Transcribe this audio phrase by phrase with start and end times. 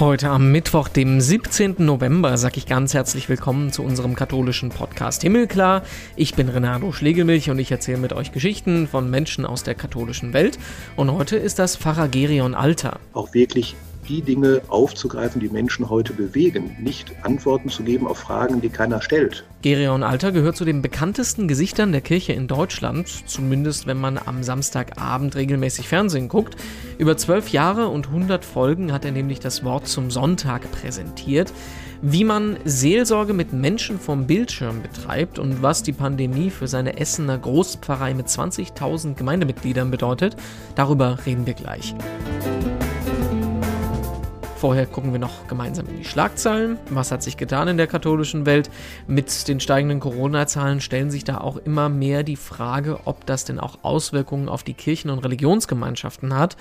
[0.00, 1.74] Heute am Mittwoch, dem 17.
[1.76, 5.82] November, sage ich ganz herzlich willkommen zu unserem katholischen Podcast Himmelklar.
[6.16, 10.32] Ich bin Renato Schlegelmilch und ich erzähle mit euch Geschichten von Menschen aus der katholischen
[10.32, 10.58] Welt.
[10.96, 12.98] Und heute ist das Pfarrer Gerion Alter.
[13.12, 13.76] Auch wirklich
[14.08, 19.02] die Dinge aufzugreifen, die Menschen heute bewegen, nicht Antworten zu geben auf Fragen, die keiner
[19.02, 19.44] stellt.
[19.62, 24.42] Gerion Alter gehört zu den bekanntesten Gesichtern der Kirche in Deutschland, zumindest wenn man am
[24.42, 26.56] Samstagabend regelmäßig Fernsehen guckt.
[26.98, 31.52] Über zwölf Jahre und 100 Folgen hat er nämlich das Wort zum Sonntag präsentiert.
[32.02, 37.36] Wie man Seelsorge mit Menschen vom Bildschirm betreibt und was die Pandemie für seine Essener
[37.36, 40.36] Großpfarrei mit 20.000 Gemeindemitgliedern bedeutet,
[40.74, 41.94] darüber reden wir gleich.
[44.60, 46.76] Vorher gucken wir noch gemeinsam in die Schlagzeilen.
[46.90, 48.68] Was hat sich getan in der katholischen Welt?
[49.06, 53.58] Mit den steigenden Corona-Zahlen stellen sich da auch immer mehr die Frage, ob das denn
[53.58, 56.58] auch Auswirkungen auf die Kirchen- und Religionsgemeinschaften hat.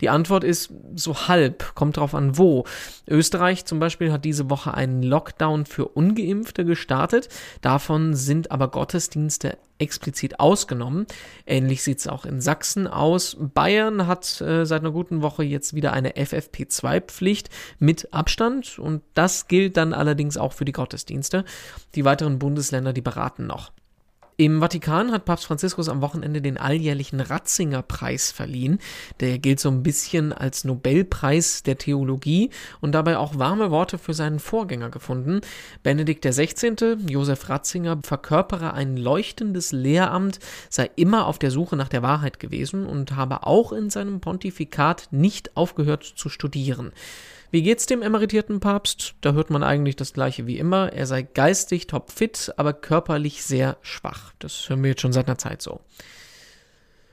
[0.00, 2.64] Die Antwort ist so halb, kommt drauf an wo.
[3.06, 7.28] Österreich zum Beispiel hat diese Woche einen Lockdown für Ungeimpfte gestartet.
[7.60, 11.06] Davon sind aber Gottesdienste explizit ausgenommen.
[11.46, 13.36] Ähnlich sieht es auch in Sachsen aus.
[13.38, 19.48] Bayern hat äh, seit einer guten Woche jetzt wieder eine FFP2-Pflicht mit Abstand und das
[19.48, 21.44] gilt dann allerdings auch für die Gottesdienste.
[21.94, 23.72] Die weiteren Bundesländer, die beraten noch.
[24.38, 28.78] Im Vatikan hat Papst Franziskus am Wochenende den alljährlichen Ratzinger-Preis verliehen.
[29.20, 32.48] Der gilt so ein bisschen als Nobelpreis der Theologie
[32.80, 35.42] und dabei auch warme Worte für seinen Vorgänger gefunden.
[35.82, 40.38] Benedikt XVI., Josef Ratzinger, verkörpere ein leuchtendes Lehramt,
[40.70, 45.08] sei immer auf der Suche nach der Wahrheit gewesen und habe auch in seinem Pontifikat
[45.10, 46.92] nicht aufgehört zu studieren.
[47.52, 49.14] Wie geht's dem emeritierten Papst?
[49.20, 50.90] Da hört man eigentlich das gleiche wie immer.
[50.94, 54.32] Er sei geistig topfit, aber körperlich sehr schwach.
[54.38, 55.82] Das hören wir jetzt schon seit einer Zeit so.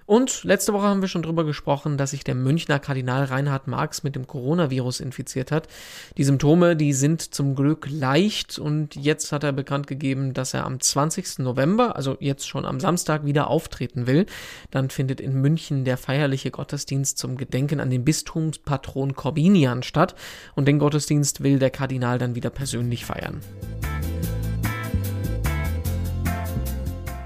[0.10, 4.02] Und letzte Woche haben wir schon drüber gesprochen, dass sich der Münchner Kardinal Reinhard Marx
[4.02, 5.68] mit dem Coronavirus infiziert hat.
[6.18, 10.66] Die Symptome, die sind zum Glück leicht und jetzt hat er bekannt gegeben, dass er
[10.66, 11.38] am 20.
[11.38, 14.26] November, also jetzt schon am Samstag, wieder auftreten will.
[14.72, 20.16] Dann findet in München der feierliche Gottesdienst zum Gedenken an den Bistumspatron Corbinian statt
[20.56, 23.42] und den Gottesdienst will der Kardinal dann wieder persönlich feiern.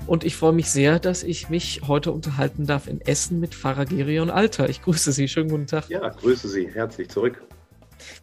[0.06, 3.86] Und ich freue mich sehr, dass ich mich heute unterhalten darf in Essen mit Pfarrer
[3.86, 4.70] Gerion Alter.
[4.70, 5.28] Ich grüße Sie.
[5.28, 5.90] Schönen guten Tag.
[5.90, 6.68] Ja, grüße Sie.
[6.68, 7.42] Herzlich zurück.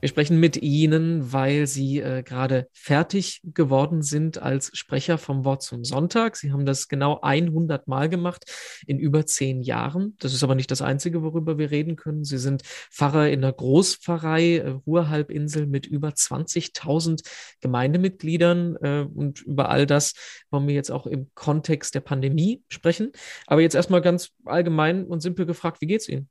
[0.00, 5.62] Wir sprechen mit Ihnen, weil Sie äh, gerade fertig geworden sind als Sprecher vom Wort
[5.62, 6.36] zum Sonntag.
[6.36, 8.44] Sie haben das genau 100 Mal gemacht
[8.86, 10.16] in über zehn Jahren.
[10.20, 12.24] Das ist aber nicht das Einzige, worüber wir reden können.
[12.24, 17.22] Sie sind Pfarrer in der Großpfarrei äh, Ruhrhalbinsel mit über 20.000
[17.60, 18.76] Gemeindemitgliedern.
[18.76, 20.14] Äh, und über all das
[20.50, 23.12] wollen wir jetzt auch im Kontext der Pandemie sprechen.
[23.46, 26.28] Aber jetzt erstmal ganz allgemein und simpel gefragt, wie geht es Ihnen?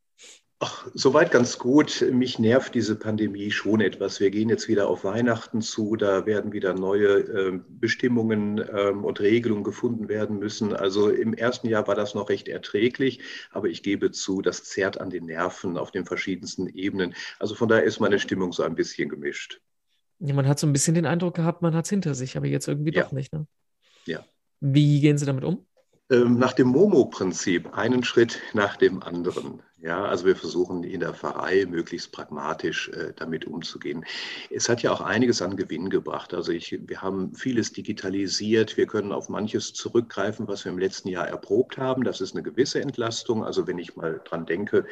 [0.62, 2.06] Ach, soweit ganz gut.
[2.12, 4.20] Mich nervt diese Pandemie schon etwas.
[4.20, 5.96] Wir gehen jetzt wieder auf Weihnachten zu.
[5.96, 10.76] Da werden wieder neue äh, Bestimmungen ähm, und Regelungen gefunden werden müssen.
[10.76, 13.22] Also im ersten Jahr war das noch recht erträglich,
[13.52, 17.16] aber ich gebe zu, das zerrt an den Nerven auf den verschiedensten Ebenen.
[17.40, 19.62] Also von daher ist meine Stimmung so ein bisschen gemischt.
[20.20, 22.48] Ja, man hat so ein bisschen den Eindruck gehabt, man hat es hinter sich, aber
[22.48, 23.04] jetzt irgendwie ja.
[23.04, 23.32] doch nicht.
[23.32, 23.48] Ne?
[24.06, 24.26] Ja.
[24.60, 25.66] Wie gehen Sie damit um?
[26.12, 29.62] Ähm, nach dem Momo-Prinzip, einen Schritt nach dem anderen.
[29.82, 34.04] Ja, also wir versuchen in der Pfarrei möglichst pragmatisch äh, damit umzugehen.
[34.50, 36.34] Es hat ja auch einiges an Gewinn gebracht.
[36.34, 38.76] Also ich, wir haben vieles digitalisiert.
[38.76, 42.04] Wir können auf manches zurückgreifen, was wir im letzten Jahr erprobt haben.
[42.04, 43.46] Das ist eine gewisse Entlastung.
[43.46, 44.86] Also wenn ich mal dran denke,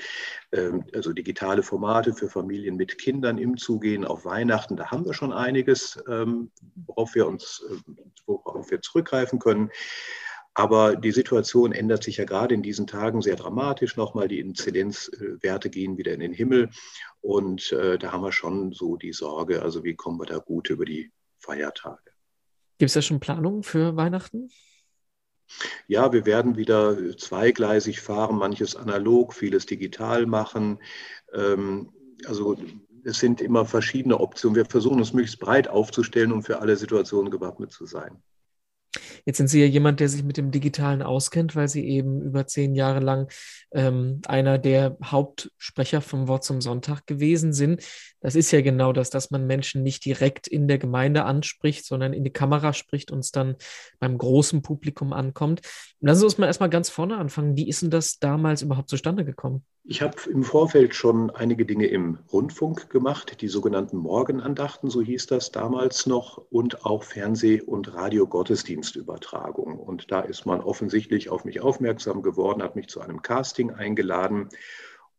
[0.52, 5.16] ähm, also digitale Formate für Familien mit Kindern im Zugehen auf Weihnachten, da haben wir
[5.16, 6.52] schon einiges, ähm,
[6.86, 7.92] worauf wir uns, äh,
[8.28, 9.72] worauf wir zurückgreifen können.
[10.58, 14.28] Aber die Situation ändert sich ja gerade in diesen Tagen sehr dramatisch nochmal.
[14.28, 16.72] Die Inzidenzwerte gehen wieder in den Himmel.
[17.22, 20.72] Und äh, da haben wir schon so die Sorge, also wie kommen wir da gut
[20.72, 22.12] über die Feiertage.
[22.80, 24.50] Gibt es da schon Planungen für Weihnachten?
[25.86, 30.80] Ja, wir werden wieder zweigleisig fahren, manches analog, vieles digital machen.
[31.34, 31.94] Ähm,
[32.26, 32.58] also
[33.04, 34.56] es sind immer verschiedene Optionen.
[34.56, 38.24] Wir versuchen uns möglichst breit aufzustellen, um für alle Situationen gewappnet zu sein.
[39.26, 42.48] Jetzt sind Sie ja jemand, der sich mit dem Digitalen auskennt, weil Sie eben über
[42.48, 43.32] zehn Jahre lang
[43.72, 47.84] ähm, einer der Hauptsprecher vom Wort zum Sonntag gewesen sind.
[48.22, 52.14] Das ist ja genau das, dass man Menschen nicht direkt in der Gemeinde anspricht, sondern
[52.14, 53.56] in die Kamera spricht und es dann
[54.00, 55.62] beim großen Publikum ankommt.
[56.00, 57.56] Lassen Sie uns mal erstmal ganz vorne anfangen.
[57.56, 59.64] Wie ist denn das damals überhaupt zustande gekommen?
[59.90, 65.28] Ich habe im Vorfeld schon einige Dinge im Rundfunk gemacht, die sogenannten Morgenandachten, so hieß
[65.28, 69.80] das damals noch, und auch Fernseh- und Radio-Gottesdienstübertragung.
[69.80, 74.50] Und da ist man offensichtlich auf mich aufmerksam geworden, hat mich zu einem Casting eingeladen.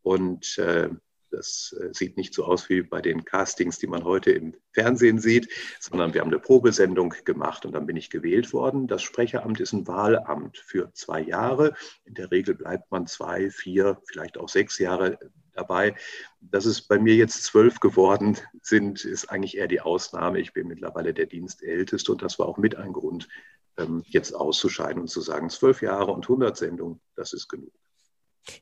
[0.02, 0.90] Und äh,
[1.30, 5.19] Das äh, sieht nicht so aus wie bei den Castings, die man heute im Fernsehen
[5.19, 5.48] sieht,
[5.80, 8.86] sondern wir haben eine Probesendung gemacht und dann bin ich gewählt worden.
[8.86, 11.75] Das Sprecheramt ist ein Wahlamt für zwei Jahre.
[12.04, 15.19] In der Regel bleibt man zwei, vier, vielleicht auch sechs Jahre
[15.52, 15.94] dabei.
[16.40, 20.40] Dass es bei mir jetzt zwölf geworden sind, ist eigentlich eher die Ausnahme.
[20.40, 23.28] Ich bin mittlerweile der Dienstälteste und das war auch mit ein Grund,
[23.76, 27.72] ähm, jetzt auszuscheiden und zu sagen, zwölf Jahre und 100 Sendungen, das ist genug.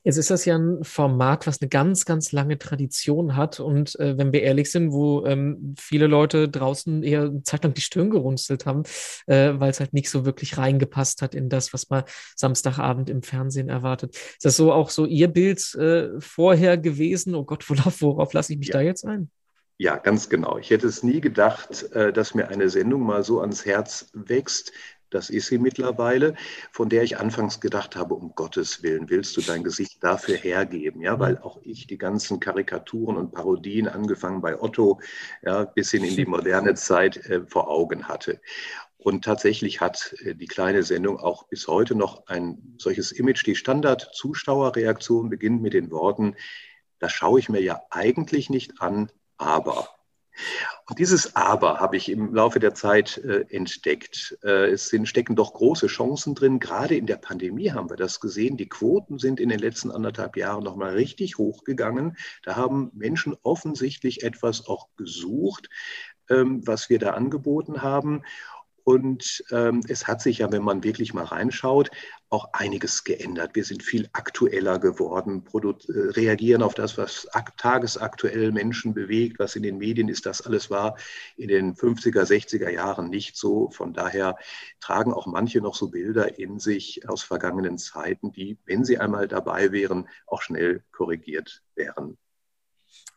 [0.03, 4.19] Jetzt ist das ja ein Format, was eine ganz, ganz lange Tradition hat und äh,
[4.19, 8.11] wenn wir ehrlich sind, wo ähm, viele Leute draußen eher eine Zeit lang die Stirn
[8.11, 8.83] gerunzelt haben,
[9.27, 12.05] äh, weil es halt nicht so wirklich reingepasst hat in das, was man
[12.37, 14.17] Samstagabend im Fernsehen erwartet.
[14.17, 17.35] Ist das so auch so Ihr Bild äh, vorher gewesen?
[17.35, 18.75] Oh Gott, worauf, worauf lasse ich mich ja.
[18.75, 19.31] da jetzt ein?
[19.79, 20.57] Ja, ganz genau.
[20.57, 24.73] Ich hätte es nie gedacht, äh, dass mir eine Sendung mal so ans Herz wächst,
[25.17, 26.35] das ist sie mittlerweile,
[26.71, 31.01] von der ich anfangs gedacht habe, um Gottes Willen, willst du dein Gesicht dafür hergeben?
[31.01, 35.01] Ja, weil auch ich die ganzen Karikaturen und Parodien, angefangen bei Otto,
[35.43, 38.41] ja, bis hin in die moderne Zeit äh, vor Augen hatte.
[38.99, 43.47] Und tatsächlich hat äh, die kleine Sendung auch bis heute noch ein solches Image.
[43.47, 46.37] Die Standard-Zuschauerreaktion beginnt mit den Worten,
[46.99, 49.89] das schaue ich mir ja eigentlich nicht an, aber.
[50.89, 54.39] Und dieses Aber habe ich im Laufe der Zeit äh, entdeckt.
[54.45, 56.61] Äh, es sind, stecken doch große Chancen drin.
[56.61, 58.57] Gerade in der Pandemie haben wir das gesehen.
[58.57, 62.17] Die Quoten sind in den letzten anderthalb Jahren nochmal richtig hochgegangen.
[62.45, 65.69] Da haben Menschen offensichtlich etwas auch gesucht,
[66.31, 68.23] ähm, was wir da angeboten haben.
[68.89, 71.91] Und ähm, es hat sich ja, wenn man wirklich mal reinschaut,
[72.29, 73.57] auch einiges geändert.
[73.57, 79.65] Wir sind viel aktueller geworden, äh, reagieren auf das, was tagesaktuell Menschen bewegt, was in
[79.65, 80.25] den Medien ist.
[80.25, 80.97] Das alles war
[81.37, 83.71] in den 50er, 60er Jahren nicht so.
[83.71, 84.37] Von daher
[84.79, 89.27] tragen auch manche noch so Bilder in sich aus vergangenen Zeiten, die, wenn sie einmal
[89.27, 92.17] dabei wären, auch schnell korrigiert wären.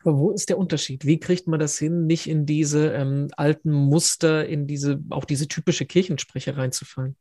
[0.02, 1.04] Aber wo ist der Unterschied?
[1.04, 5.46] Wie kriegt man das hin, nicht in diese ähm, alten Muster, in diese, auch diese
[5.46, 7.16] typische Kirchenspreche reinzufallen?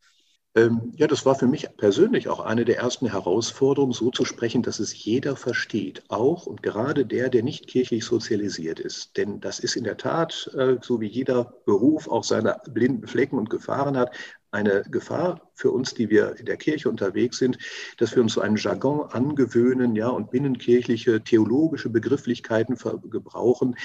[0.55, 4.63] Ähm, ja, das war für mich persönlich auch eine der ersten Herausforderungen, so zu sprechen,
[4.63, 9.15] dass es jeder versteht, auch und gerade der, der nicht kirchlich sozialisiert ist.
[9.15, 13.37] Denn das ist in der Tat, äh, so wie jeder Beruf auch seine blinden Flecken
[13.37, 14.11] und Gefahren hat,
[14.51, 17.57] eine Gefahr für uns, die wir in der Kirche unterwegs sind,
[17.97, 22.75] dass wir uns so einen Jargon angewöhnen, ja, und binnenkirchliche theologische Begrifflichkeiten
[23.09, 23.75] gebrauchen,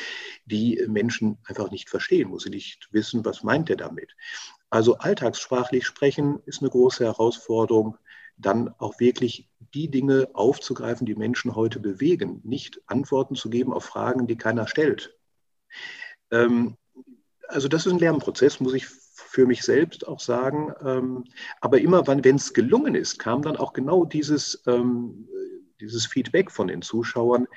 [0.46, 4.16] die Menschen einfach nicht verstehen, wo sie nicht wissen, was meint er damit.
[4.70, 7.98] Also alltagssprachlich sprechen ist eine große Herausforderung,
[8.36, 13.84] dann auch wirklich die Dinge aufzugreifen, die Menschen heute bewegen, nicht Antworten zu geben auf
[13.84, 15.16] Fragen, die keiner stellt.
[16.30, 16.76] Ähm,
[17.48, 18.86] also das ist ein Lernprozess, muss ich
[19.34, 20.72] für mich selbst auch sagen.
[20.84, 21.24] Ähm,
[21.60, 25.28] aber immer, wenn es gelungen ist, kam dann auch genau dieses, ähm,
[25.80, 27.48] dieses Feedback von den Zuschauern.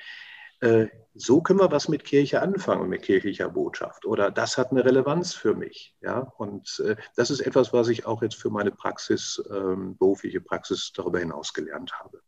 [0.58, 4.06] Äh, so können wir was mit Kirche anfangen, mit kirchlicher Botschaft.
[4.06, 5.94] Oder das hat eine Relevanz für mich.
[6.00, 6.32] Ja?
[6.36, 10.92] Und äh, das ist etwas, was ich auch jetzt für meine Praxis, ähm, berufliche Praxis
[10.92, 12.20] darüber hinaus gelernt habe.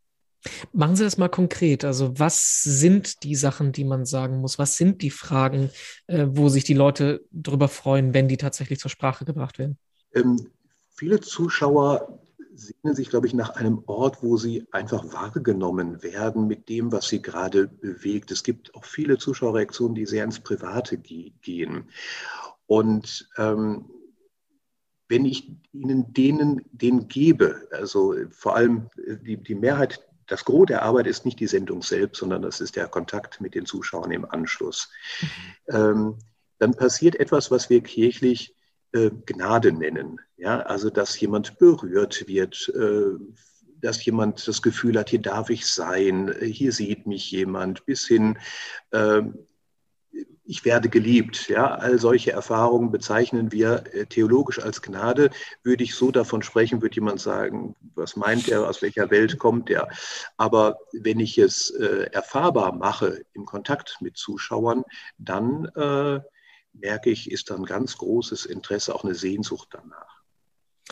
[0.73, 1.85] Machen Sie das mal konkret.
[1.85, 4.57] Also was sind die Sachen, die man sagen muss?
[4.57, 5.69] Was sind die Fragen,
[6.07, 9.77] äh, wo sich die Leute darüber freuen, wenn die tatsächlich zur Sprache gebracht werden?
[10.13, 10.49] Ähm,
[10.89, 12.19] viele Zuschauer
[12.53, 17.07] sehnen sich, glaube ich, nach einem Ort, wo sie einfach wahrgenommen werden mit dem, was
[17.07, 18.31] sie gerade bewegt.
[18.31, 21.89] Es gibt auch viele Zuschauerreaktionen, die sehr ins Private gehen.
[22.65, 23.85] Und ähm,
[25.07, 29.99] wenn ich ihnen denen den gebe, also vor allem die, die Mehrheit,
[30.31, 33.53] das Gros der Arbeit ist nicht die Sendung selbst, sondern das ist der Kontakt mit
[33.53, 34.89] den Zuschauern im Anschluss.
[35.21, 35.75] Mhm.
[35.75, 36.19] Ähm,
[36.57, 38.55] dann passiert etwas, was wir kirchlich
[38.93, 40.21] äh, Gnade nennen.
[40.37, 43.17] Ja, also dass jemand berührt wird, äh,
[43.81, 48.37] dass jemand das Gefühl hat, hier darf ich sein, hier sieht mich jemand, bis hin,
[48.91, 49.23] äh,
[50.51, 51.47] ich werde geliebt.
[51.47, 55.29] Ja, all solche Erfahrungen bezeichnen wir äh, theologisch als Gnade.
[55.63, 59.69] Würde ich so davon sprechen, würde jemand sagen, was meint er, aus welcher Welt kommt
[59.69, 59.87] er?
[60.35, 64.83] Aber wenn ich es äh, erfahrbar mache im Kontakt mit Zuschauern,
[65.17, 66.19] dann äh,
[66.73, 70.21] merke ich, ist da ein ganz großes Interesse, auch eine Sehnsucht danach.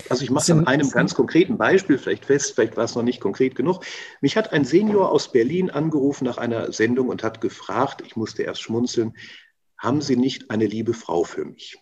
[0.08, 3.20] Also ich mache an einem ganz konkreten Beispiel vielleicht fest, vielleicht war es noch nicht
[3.20, 3.84] konkret genug.
[4.22, 8.44] Mich hat ein Senior aus Berlin angerufen nach einer Sendung und hat gefragt, ich musste
[8.44, 9.14] erst schmunzeln,
[9.80, 11.78] haben Sie nicht eine liebe Frau für mich?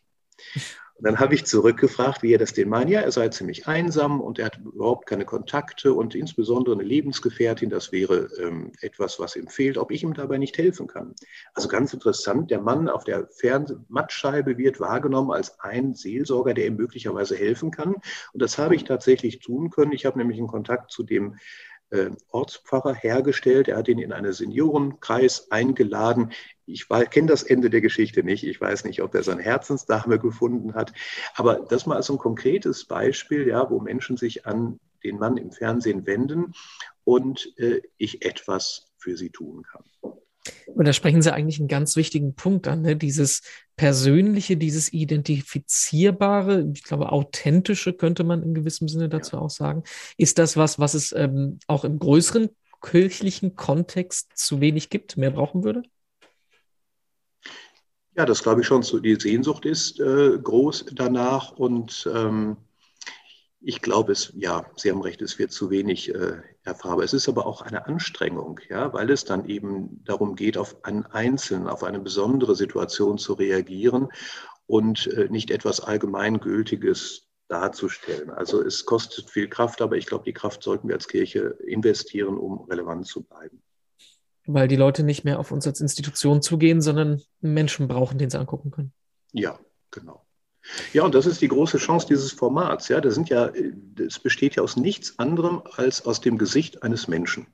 [0.97, 2.89] Und dann habe ich zurückgefragt, wie er das denn meint.
[2.89, 7.69] Ja, er sei ziemlich einsam und er hat überhaupt keine Kontakte und insbesondere eine Lebensgefährtin,
[7.69, 11.13] das wäre ähm, etwas, was ihm fehlt, ob ich ihm dabei nicht helfen kann.
[11.53, 16.77] Also ganz interessant, der Mann auf der Fernsehmattscheibe wird wahrgenommen als ein Seelsorger, der ihm
[16.77, 17.93] möglicherweise helfen kann.
[18.33, 19.91] Und das habe ich tatsächlich tun können.
[19.91, 21.35] Ich habe nämlich einen Kontakt zu dem
[22.29, 23.67] Ortspfarrer hergestellt.
[23.67, 26.31] Er hat ihn in einen Seniorenkreis eingeladen.
[26.65, 28.43] Ich kenne das Ende der Geschichte nicht.
[28.43, 30.93] Ich weiß nicht, ob er seine Herzensdame gefunden hat.
[31.35, 35.51] Aber das mal als ein konkretes Beispiel, ja, wo Menschen sich an den Mann im
[35.51, 36.53] Fernsehen wenden
[37.03, 39.83] und äh, ich etwas für sie tun kann.
[40.67, 42.95] Und da sprechen Sie eigentlich einen ganz wichtigen Punkt an, ne?
[42.95, 43.41] dieses
[43.77, 49.41] Persönliche, dieses Identifizierbare, ich glaube, authentische könnte man in gewissem Sinne dazu ja.
[49.41, 49.83] auch sagen.
[50.17, 52.49] Ist das was, was es ähm, auch im größeren
[52.81, 55.83] kirchlichen Kontext zu wenig gibt, mehr brauchen würde?
[58.15, 58.81] Ja, das glaube ich schon.
[59.03, 62.57] Die Sehnsucht ist äh, groß danach und ähm,
[63.61, 67.03] ich glaube es, ja, Sie haben recht, es wird zu wenig äh, erfahrbar.
[67.03, 71.05] Es ist aber auch eine Anstrengung, ja, weil es dann eben darum geht, auf einen
[71.05, 74.09] Einzelnen, auf eine besondere Situation zu reagieren
[74.67, 78.29] und äh, nicht etwas Allgemeingültiges darzustellen.
[78.29, 82.37] Also es kostet viel Kraft, aber ich glaube, die Kraft sollten wir als Kirche investieren,
[82.37, 83.63] um relevant zu bleiben.
[84.45, 88.39] Weil die Leute nicht mehr auf uns als Institution zugehen, sondern Menschen brauchen, den sie
[88.39, 88.93] angucken können.
[89.31, 89.59] Ja,
[89.91, 90.26] genau.
[90.93, 92.87] Ja, und das ist die große Chance dieses Formats.
[92.89, 93.51] Ja, das sind ja,
[93.97, 97.47] es besteht ja aus nichts anderem als aus dem Gesicht eines Menschen.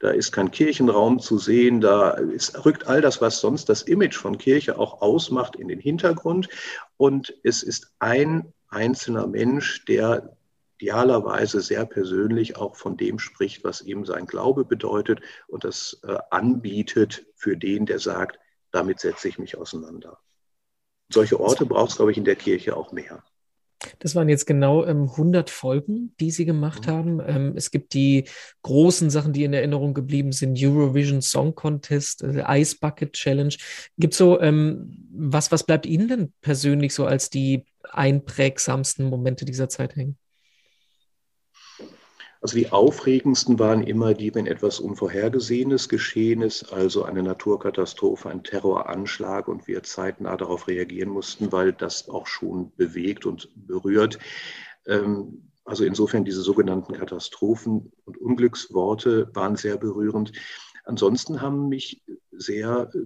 [0.00, 4.16] Da ist kein Kirchenraum zu sehen, da ist, rückt all das, was sonst das Image
[4.16, 6.48] von Kirche auch ausmacht, in den Hintergrund.
[6.96, 10.36] Und es ist ein einzelner Mensch, der
[10.78, 16.16] idealerweise sehr persönlich auch von dem spricht, was ihm sein Glaube bedeutet und das äh,
[16.30, 18.40] anbietet für den, der sagt,
[18.72, 20.18] damit setze ich mich auseinander
[21.12, 23.22] solche Orte braucht es, glaube ich, in der Kirche auch mehr.
[23.98, 26.90] Das waren jetzt genau ähm, 100 Folgen, die Sie gemacht mhm.
[26.90, 27.20] haben.
[27.26, 28.28] Ähm, es gibt die
[28.62, 33.54] großen Sachen, die in Erinnerung geblieben sind: Eurovision Song Contest, äh, Ice Bucket Challenge.
[33.98, 39.68] Gibt so ähm, was, was bleibt Ihnen denn persönlich so als die einprägsamsten Momente dieser
[39.68, 40.16] Zeit hängen?
[42.42, 48.42] Also die aufregendsten waren immer die, wenn etwas Unvorhergesehenes geschehen ist, also eine Naturkatastrophe, ein
[48.42, 54.18] Terroranschlag und wir zeitnah darauf reagieren mussten, weil das auch schon bewegt und berührt.
[54.88, 60.32] Ähm, also insofern diese sogenannten Katastrophen und Unglücksworte waren sehr berührend.
[60.84, 62.98] Ansonsten haben mich sehr äh,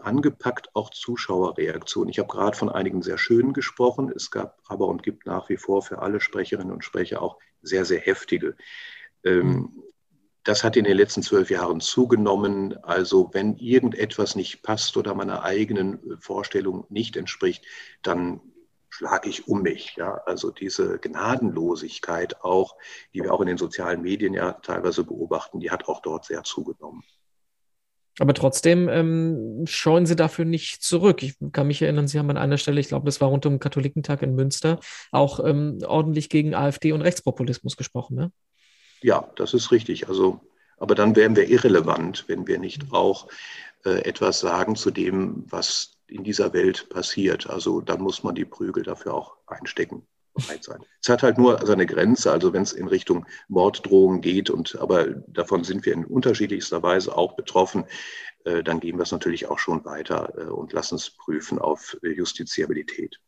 [0.00, 2.08] angepackt auch Zuschauerreaktionen.
[2.08, 4.10] Ich habe gerade von einigen sehr schönen gesprochen.
[4.12, 7.84] Es gab aber und gibt nach wie vor für alle Sprecherinnen und Sprecher auch sehr,
[7.84, 8.56] sehr heftige.
[9.24, 9.82] Ähm, mhm.
[10.44, 12.76] das hat in den letzten zwölf Jahren zugenommen.
[12.82, 17.64] Also wenn irgendetwas nicht passt oder meiner eigenen Vorstellung nicht entspricht,
[18.02, 18.40] dann
[18.88, 19.94] schlage ich um mich.
[19.96, 20.20] Ja?
[20.26, 22.76] Also diese Gnadenlosigkeit auch,
[23.14, 26.42] die wir auch in den sozialen Medien ja teilweise beobachten, die hat auch dort sehr
[26.42, 27.04] zugenommen.
[28.20, 31.22] Aber trotzdem ähm, scheuen sie dafür nicht zurück.
[31.22, 33.58] Ich kann mich erinnern, Sie haben an einer Stelle, ich glaube, das war rund um
[33.58, 34.78] Katholikentag in Münster,
[35.10, 38.16] auch ähm, ordentlich gegen AfD und Rechtspopulismus gesprochen.
[38.16, 38.30] Ne?
[39.00, 40.08] Ja, das ist richtig.
[40.08, 40.38] Also,
[40.76, 43.26] aber dann wären wir irrelevant, wenn wir nicht auch
[43.86, 47.48] äh, etwas sagen zu dem, was in dieser Welt passiert.
[47.48, 50.80] Also dann muss man die Prügel dafür auch einstecken bereit sein.
[51.02, 55.06] Es hat halt nur seine Grenze, also wenn es in Richtung Morddrohungen geht, und aber
[55.26, 57.84] davon sind wir in unterschiedlichster Weise auch betroffen,
[58.44, 61.96] äh, dann gehen wir es natürlich auch schon weiter äh, und lassen es prüfen auf
[62.02, 63.20] Justiziabilität.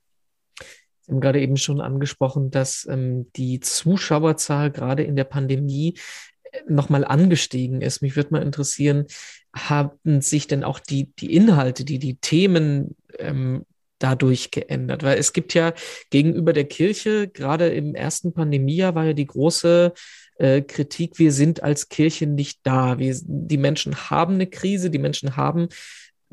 [1.03, 5.99] Sie haben gerade eben schon angesprochen, dass ähm, die Zuschauerzahl gerade in der Pandemie
[6.45, 8.03] äh, nochmal angestiegen ist.
[8.03, 9.07] Mich würde mal interessieren,
[9.55, 13.67] haben sich denn auch die, die Inhalte, die, die Themen ähm,
[14.03, 15.03] dadurch geändert?
[15.03, 15.73] Weil es gibt ja
[16.11, 19.93] gegenüber der Kirche, gerade im ersten Pandemiejahr war ja die große
[20.39, 22.99] äh, Kritik, wir sind als Kirche nicht da.
[22.99, 25.69] Wir, die Menschen haben eine Krise, die Menschen haben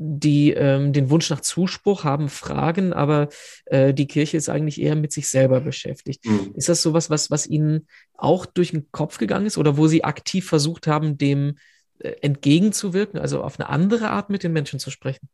[0.01, 3.27] die ähm, den Wunsch nach Zuspruch haben Fragen, aber
[3.65, 6.25] äh, die Kirche ist eigentlich eher mit sich selber beschäftigt.
[6.25, 6.53] Mhm.
[6.55, 10.05] Ist das sowas, was, was Ihnen auch durch den Kopf gegangen ist oder wo Sie
[10.05, 11.57] aktiv versucht haben, dem
[11.99, 15.27] äh, entgegenzuwirken, also auf eine andere Art mit den Menschen zu sprechen?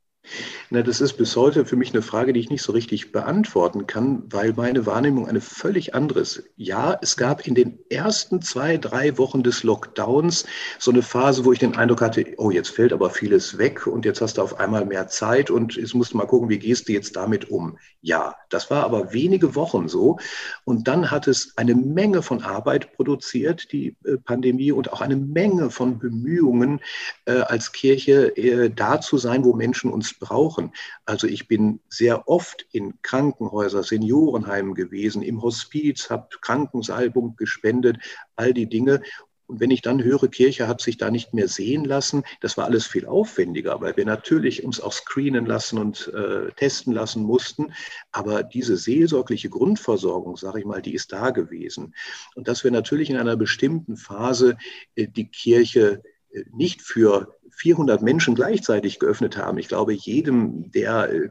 [0.70, 3.88] Na, das ist bis heute für mich eine Frage, die ich nicht so richtig beantworten
[3.88, 6.44] kann, weil meine Wahrnehmung eine völlig andere ist.
[6.58, 10.46] Ja, es gab in den ersten zwei, drei Wochen des Lockdowns
[10.80, 14.06] so eine Phase, wo ich den Eindruck hatte, oh, jetzt fällt aber vieles weg und
[14.06, 16.90] jetzt hast du auf einmal mehr Zeit und jetzt musst du mal gucken, wie gehst
[16.90, 17.78] du jetzt damit um?
[18.02, 20.18] Ja, das war aber wenige Wochen so.
[20.64, 25.16] Und dann hat es eine Menge von Arbeit produziert, die äh, Pandemie, und auch eine
[25.16, 26.82] Menge von Bemühungen,
[27.26, 30.72] äh, als Kirche äh, da zu sein, wo Menschen uns brauchen.
[31.06, 37.98] Also ich bin sehr oft in Krankenhäusern, Seniorenheimen gewesen, im Hospiz, habe Krankensalbung gespendet,
[38.36, 39.02] all die Dinge.
[39.48, 42.66] Und wenn ich dann höre, Kirche hat sich da nicht mehr sehen lassen, das war
[42.66, 47.74] alles viel aufwendiger, weil wir natürlich uns auch screenen lassen und äh, testen lassen mussten.
[48.12, 51.94] Aber diese seelsorgliche Grundversorgung, sage ich mal, die ist da gewesen.
[52.34, 54.58] Und dass wir natürlich in einer bestimmten Phase
[54.96, 59.58] äh, die Kirche äh, nicht für 400 Menschen gleichzeitig geöffnet haben.
[59.58, 61.30] Ich glaube, jedem, der äh,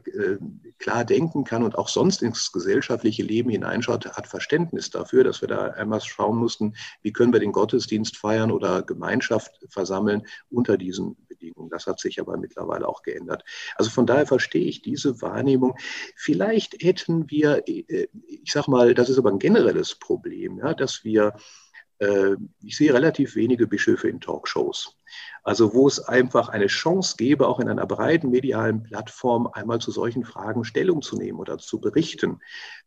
[0.79, 5.47] klar denken kann und auch sonst ins gesellschaftliche Leben hineinschaut, hat Verständnis dafür, dass wir
[5.47, 11.15] da einmal schauen mussten, wie können wir den Gottesdienst feiern oder Gemeinschaft versammeln unter diesen
[11.27, 11.69] Bedingungen.
[11.69, 13.43] Das hat sich aber mittlerweile auch geändert.
[13.75, 15.75] Also von daher verstehe ich diese Wahrnehmung.
[16.15, 21.03] Vielleicht hätten wir, äh, ich sage mal, das ist aber ein generelles Problem, ja, dass
[21.03, 21.35] wir
[21.99, 24.97] äh, ich sehe relativ wenige Bischöfe in Talkshows.
[25.43, 29.91] Also wo es einfach eine Chance gäbe, auch in einer breiten medialen Plattform einmal zu
[29.91, 32.39] solchen Fragen Stellung zu nehmen oder zu berichten,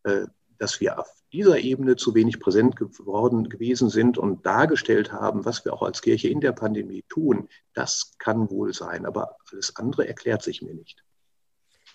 [0.03, 0.27] äh,
[0.59, 5.65] dass wir auf dieser Ebene zu wenig präsent geworden gewesen sind und dargestellt haben, was
[5.65, 9.07] wir auch als Kirche in der Pandemie tun, das kann wohl sein.
[9.07, 11.05] Aber alles andere erklärt sich mir nicht.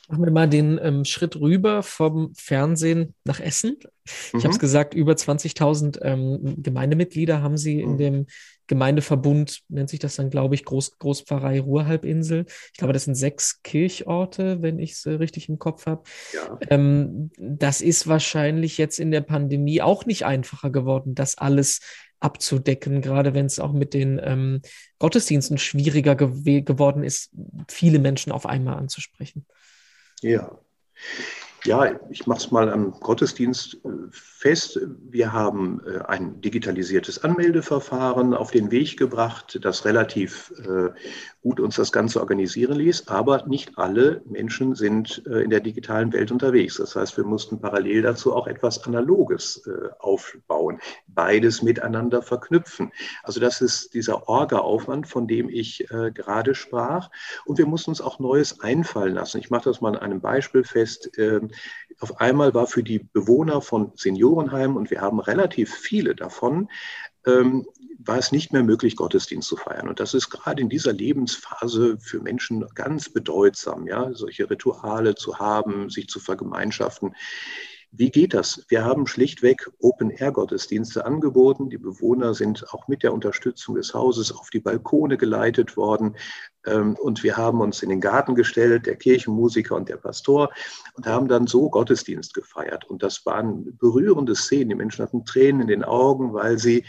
[0.09, 3.77] Machen wir mal den ähm, Schritt rüber vom Fernsehen nach Essen.
[4.05, 4.39] Ich mhm.
[4.39, 7.81] habe es gesagt, über 20.000 ähm, Gemeindemitglieder haben Sie mhm.
[7.81, 8.25] in dem
[8.67, 12.45] Gemeindeverbund, nennt sich das dann, glaube ich, Groß, Großpfarrei Ruhrhalbinsel.
[12.71, 16.03] Ich glaube, das sind sechs Kirchorte, wenn ich es äh, richtig im Kopf habe.
[16.33, 16.57] Ja.
[16.69, 21.79] Ähm, das ist wahrscheinlich jetzt in der Pandemie auch nicht einfacher geworden, das alles
[22.19, 24.61] abzudecken, gerade wenn es auch mit den ähm,
[24.97, 27.31] Gottesdiensten schwieriger gew geworden ist,
[27.69, 29.45] viele Menschen auf einmal anzusprechen.
[30.23, 30.59] Ja.
[31.65, 34.81] Ja, ich mache es mal am Gottesdienst äh, fest.
[35.09, 40.89] Wir haben äh, ein digitalisiertes Anmeldeverfahren auf den Weg gebracht, das relativ äh,
[41.41, 43.07] gut uns das Ganze organisieren ließ.
[43.07, 46.77] Aber nicht alle Menschen sind in der digitalen Welt unterwegs.
[46.77, 52.93] Das heißt, wir mussten parallel dazu auch etwas Analoges aufbauen, beides miteinander verknüpfen.
[53.23, 57.09] Also das ist dieser Orga-Aufwand, von dem ich gerade sprach.
[57.43, 59.39] Und wir mussten uns auch Neues einfallen lassen.
[59.39, 61.11] Ich mache das mal an einem Beispiel fest.
[61.99, 66.69] Auf einmal war für die Bewohner von Seniorenheimen, und wir haben relativ viele davon,
[67.25, 67.65] ähm,
[67.99, 69.87] war es nicht mehr möglich, Gottesdienst zu feiern.
[69.87, 75.39] Und das ist gerade in dieser Lebensphase für Menschen ganz bedeutsam, ja, solche Rituale zu
[75.39, 77.15] haben, sich zu vergemeinschaften.
[77.95, 78.65] Wie geht das?
[78.69, 81.69] Wir haben schlichtweg Open-Air-Gottesdienste angeboten.
[81.69, 86.15] Die Bewohner sind auch mit der Unterstützung des Hauses auf die Balkone geleitet worden.
[86.65, 90.49] Ähm, und wir haben uns in den Garten gestellt, der Kirchenmusiker und der Pastor,
[90.95, 92.83] und haben dann so Gottesdienst gefeiert.
[92.89, 94.69] Und das waren berührende Szenen.
[94.69, 96.87] Die Menschen hatten Tränen in den Augen, weil sie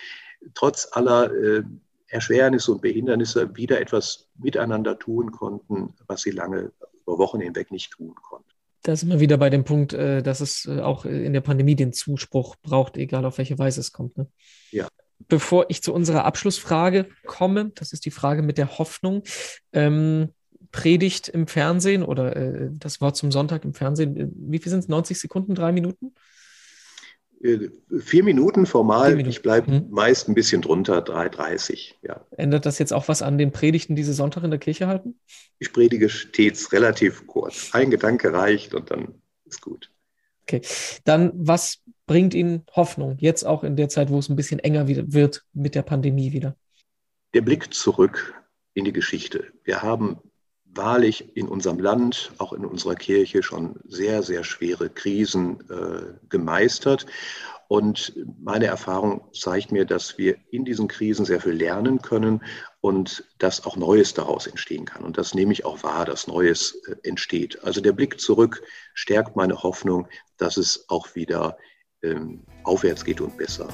[0.54, 1.64] trotz aller äh,
[2.06, 7.92] Erschwernisse und Behindernisse wieder etwas miteinander tun konnten, was sie lange über Wochen hinweg nicht
[7.92, 8.53] tun konnten
[8.84, 11.74] da sind wir wieder bei dem Punkt, äh, dass es äh, auch in der Pandemie
[11.74, 14.16] den Zuspruch braucht, egal auf welche Weise es kommt.
[14.16, 14.28] Ne?
[14.70, 14.88] Ja.
[15.26, 19.22] Bevor ich zu unserer Abschlussfrage komme, das ist die Frage mit der Hoffnung.
[19.72, 20.30] Ähm,
[20.70, 24.80] Predigt im Fernsehen oder äh, das Wort zum Sonntag im Fernsehen, äh, wie viel sind
[24.80, 24.88] es?
[24.88, 26.14] 90 Sekunden, drei Minuten?
[27.44, 27.68] Äh,
[28.00, 29.30] vier Minuten formal, Vier Minuten.
[29.30, 29.90] ich bleibe hm.
[29.90, 31.92] meist ein bisschen drunter, 3,30.
[32.02, 32.24] Ja.
[32.30, 35.20] Ändert das jetzt auch was an den Predigten, die Sie Sonntag in der Kirche halten?
[35.58, 37.74] Ich predige stets relativ kurz.
[37.74, 39.90] Ein Gedanke reicht und dann ist gut.
[40.42, 40.62] Okay,
[41.04, 44.88] dann was bringt Ihnen Hoffnung, jetzt auch in der Zeit, wo es ein bisschen enger
[44.88, 46.56] wird mit der Pandemie wieder?
[47.34, 48.34] Der Blick zurück
[48.72, 49.52] in die Geschichte.
[49.64, 50.18] Wir haben
[50.74, 57.06] wahrlich in unserem Land, auch in unserer Kirche schon sehr, sehr schwere Krisen äh, gemeistert.
[57.68, 62.42] Und meine Erfahrung zeigt mir, dass wir in diesen Krisen sehr viel lernen können
[62.80, 65.02] und dass auch Neues daraus entstehen kann.
[65.02, 67.64] Und das nehme ich auch wahr, dass Neues äh, entsteht.
[67.64, 71.56] Also der Blick zurück stärkt meine Hoffnung, dass es auch wieder
[72.02, 73.68] ähm, aufwärts geht und besser.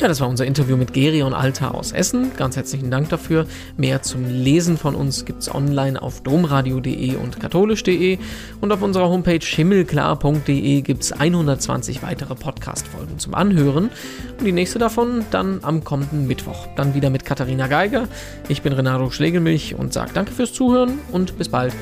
[0.00, 2.30] Ja, das war unser Interview mit Gerion Alter aus Essen.
[2.34, 3.44] Ganz herzlichen Dank dafür.
[3.76, 8.16] Mehr zum Lesen von uns gibt es online auf domradio.de und katholisch.de
[8.62, 13.90] und auf unserer Homepage himmelklar.de gibt es 120 weitere Podcast-Folgen zum Anhören.
[14.38, 16.66] Und die nächste davon dann am kommenden Mittwoch.
[16.76, 18.08] Dann wieder mit Katharina Geiger.
[18.48, 21.74] Ich bin Renato Schlegelmilch und sage danke fürs Zuhören und bis bald.